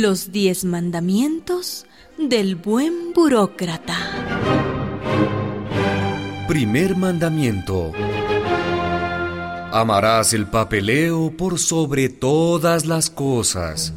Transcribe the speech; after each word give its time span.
Los 0.00 0.30
diez 0.30 0.64
mandamientos 0.64 1.84
del 2.18 2.54
buen 2.54 3.12
burócrata. 3.14 3.96
Primer 6.46 6.96
mandamiento. 6.96 7.90
Amarás 9.72 10.34
el 10.34 10.46
papeleo 10.46 11.36
por 11.36 11.58
sobre 11.58 12.08
todas 12.08 12.86
las 12.86 13.10
cosas. 13.10 13.92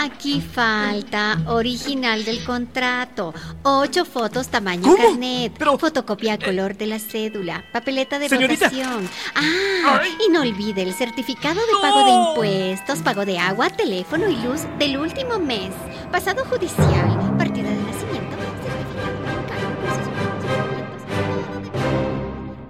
Aquí 0.00 0.40
falta 0.40 1.42
original 1.46 2.24
del 2.24 2.44
contrato, 2.44 3.34
ocho 3.64 4.04
fotos 4.04 4.46
tamaño 4.46 4.94
carnet, 4.94 5.58
fotocopia 5.76 6.34
a 6.34 6.38
color 6.38 6.76
de 6.76 6.86
la 6.86 7.00
cédula, 7.00 7.64
papeleta 7.72 8.20
de 8.20 8.28
votación. 8.28 9.10
Ah, 9.34 10.02
y 10.24 10.30
no 10.30 10.42
olvide 10.42 10.82
el 10.82 10.94
certificado 10.94 11.60
de 11.60 11.72
pago 11.82 12.04
de 12.04 12.12
impuestos, 12.12 13.00
pago 13.00 13.24
de 13.24 13.40
agua, 13.40 13.70
teléfono 13.70 14.28
y 14.28 14.36
luz 14.36 14.60
del 14.78 14.98
último 14.98 15.40
mes, 15.40 15.72
pasado 16.12 16.44
judicial, 16.44 17.36
partida 17.36 17.68
de 17.68 17.82
nacimiento, 17.82 18.36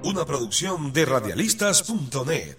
Una 0.03 0.25
producción 0.25 0.95
de 0.95 1.05
radialistas.net. 1.05 2.56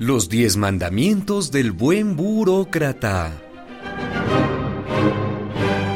Los 0.00 0.28
diez 0.28 0.56
mandamientos 0.56 1.50
del 1.50 1.72
buen 1.72 2.14
burócrata. 2.14 3.32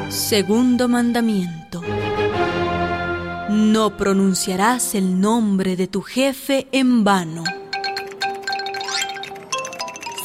Segundo 0.08 0.88
mandamiento. 0.88 1.80
No 3.48 3.96
pronunciarás 3.96 4.96
el 4.96 5.20
nombre 5.20 5.76
de 5.76 5.86
tu 5.86 6.02
jefe 6.02 6.66
en 6.72 7.04
vano. 7.04 7.44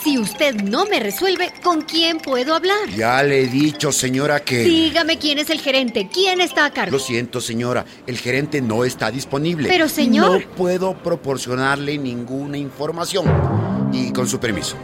Si 0.04 0.18
usted 0.18 0.56
no 0.56 0.86
me 0.86 1.00
resuelve, 1.00 1.52
¿con 1.62 1.82
quién 1.82 2.18
puedo 2.20 2.56
hablar? 2.56 2.90
Ya 2.96 3.22
le 3.22 3.42
he 3.42 3.48
dicho, 3.48 3.92
señora, 3.92 4.40
que... 4.40 4.64
Dígame 4.64 5.20
quién 5.20 5.38
es 5.38 5.50
el 5.50 5.60
gerente, 5.60 6.10
quién 6.12 6.40
está 6.40 6.66
a 6.66 6.72
cargo. 6.72 6.94
Lo 6.94 7.00
siento, 7.00 7.42
señora, 7.42 7.86
el 8.08 8.18
gerente 8.18 8.62
no 8.62 8.86
está 8.86 9.12
disponible. 9.12 9.68
Pero, 9.68 9.90
señor... 9.90 10.42
No 10.42 10.56
puedo 10.56 10.98
proporcionarle 10.98 11.98
ninguna 11.98 12.58
información 12.58 13.67
y 13.92 14.12
con 14.12 14.28
su 14.28 14.40
permiso. 14.40 14.76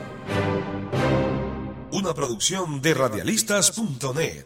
Una 1.91 2.13
producción 2.13 2.81
de 2.81 2.93
radialistas.net. 2.93 4.45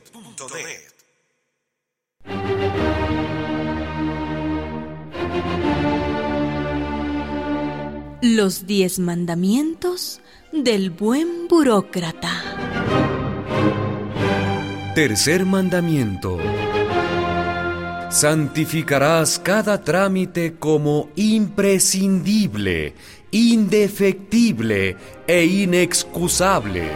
Los 8.22 8.66
diez 8.66 9.00
mandamientos 9.00 10.22
del 10.52 10.90
buen 10.90 11.48
burócrata. 11.48 12.32
Tercer 14.96 15.46
mandamiento. 15.46 16.38
Santificarás 18.10 19.38
cada 19.40 19.82
trámite 19.82 20.56
como 20.58 21.10
imprescindible 21.16 22.96
indefectible 23.32 24.96
e 25.28 25.46
inexcusable. 25.46 26.92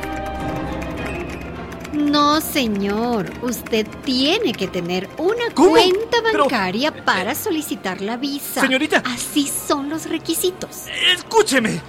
No, 1.94 2.42
señor. 2.42 3.32
Usted 3.42 3.86
tiene 4.04 4.54
que 4.54 4.68
tener 4.68 5.10
una 5.18 5.54
cuenta 5.54 6.22
bancaria 6.22 6.92
para 7.04 7.36
solicitar 7.36 8.02
la 8.02 8.18
visa. 8.18 8.62
Señorita. 8.62 9.04
Así 9.06 9.48
son 9.48 9.90
los 9.90 10.10
requisitos. 10.10 10.86
Escúcheme. 11.14 11.82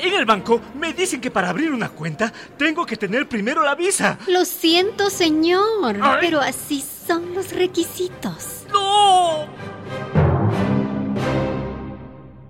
En 0.00 0.14
el 0.14 0.24
banco 0.24 0.60
me 0.78 0.94
dicen 0.94 1.20
que 1.20 1.30
para 1.30 1.50
abrir 1.50 1.70
una 1.70 1.90
cuenta 1.90 2.32
tengo 2.56 2.86
que 2.86 2.96
tener 2.96 3.28
primero 3.28 3.62
la 3.62 3.74
visa. 3.74 4.18
Lo 4.26 4.44
siento, 4.44 5.10
señor, 5.10 5.98
pero 6.20 6.40
así 6.40 6.82
son 7.12 7.34
los 7.34 7.52
requisitos. 7.52 8.64
¡No! 8.72 9.46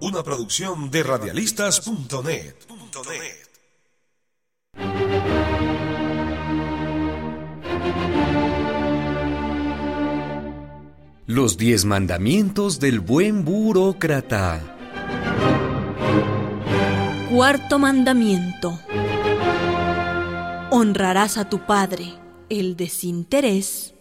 Una 0.01 0.23
producción 0.23 0.89
de 0.89 1.03
radialistas.net. 1.03 2.55
Los 11.27 11.57
diez 11.57 11.85
mandamientos 11.85 12.79
del 12.79 13.01
buen 13.01 13.45
burócrata. 13.45 14.61
Cuarto 17.31 17.81
mandamiento. 17.81 18.79
Honrarás 20.71 21.37
a 21.37 21.49
tu 21.49 21.67
padre 21.67 22.15
el 22.49 22.77
desinterés 22.77 23.93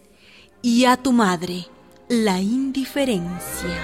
y 0.62 0.84
a 0.84 0.96
tu 0.96 1.12
madre 1.12 1.66
la 2.08 2.40
indiferencia. 2.40 3.76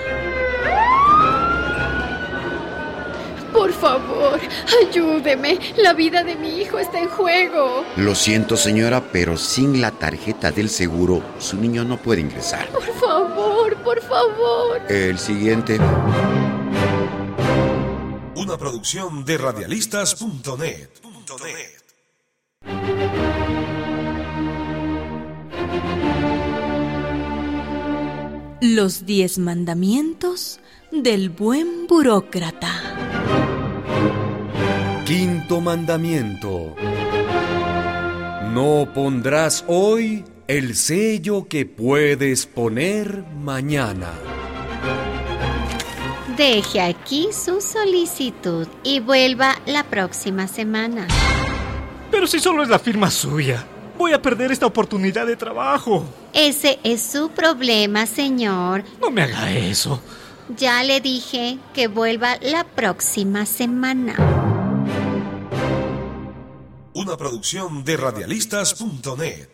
Por 3.53 3.73
favor, 3.73 4.39
ayúdeme. 4.83 5.59
La 5.79 5.93
vida 5.93 6.23
de 6.23 6.37
mi 6.37 6.61
hijo 6.61 6.79
está 6.79 7.01
en 7.01 7.09
juego. 7.09 7.85
Lo 7.97 8.15
siento, 8.15 8.57
señora, 8.57 9.11
pero 9.11 9.37
sin 9.37 9.81
la 9.81 9.91
tarjeta 9.91 10.53
del 10.53 10.71
seguro, 10.71 11.23
su 11.39 11.57
niño 11.57 11.85
no 11.85 11.97
puede 11.97 12.21
ingresar. 12.21 12.69
Por 12.69 12.85
favor, 12.95 13.77
por 13.83 14.01
favor. 14.03 14.81
El 14.89 15.19
siguiente. 15.19 15.79
Una 18.37 18.57
producción 18.57 19.25
de 19.25 19.39
radialistas.net. 19.39 20.89
Los 28.61 29.07
diez 29.07 29.39
mandamientos 29.39 30.59
del 30.91 31.31
buen 31.31 31.87
burócrata. 31.87 32.73
Quinto 35.07 35.61
mandamiento. 35.61 36.75
No 38.53 38.91
pondrás 38.93 39.65
hoy 39.69 40.25
el 40.49 40.75
sello 40.75 41.47
que 41.47 41.67
puedes 41.67 42.47
poner 42.47 43.23
mañana. 43.41 44.11
Deje 46.37 46.81
aquí 46.81 47.29
su 47.33 47.61
solicitud 47.61 48.67
y 48.83 48.99
vuelva 48.99 49.55
la 49.67 49.85
próxima 49.85 50.49
semana. 50.49 51.07
Pero 52.11 52.27
si 52.27 52.41
solo 52.41 52.65
es 52.65 52.69
la 52.69 52.81
firma 52.81 53.09
suya, 53.09 53.65
voy 53.99 54.13
a 54.13 54.23
perder 54.23 54.53
esta 54.53 54.65
oportunidad 54.65 55.27
de 55.27 55.37
trabajo. 55.37 56.05
Ese 56.33 56.79
es 56.85 57.03
su 57.03 57.31
problema, 57.31 58.07
señor. 58.07 58.85
No 59.01 59.11
me 59.11 59.23
haga 59.23 59.53
eso. 59.53 60.01
Ya 60.57 60.83
le 60.83 61.01
dije 61.01 61.59
que 61.75 61.89
vuelva 61.89 62.39
la 62.41 62.65
próxima 62.65 63.45
semana. 63.45 64.17
Una 66.95 67.17
producción 67.17 67.85
de 67.85 67.97
radialistas.net. 67.97 69.49